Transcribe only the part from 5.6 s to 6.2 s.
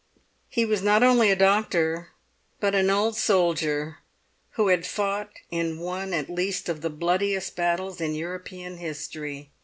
one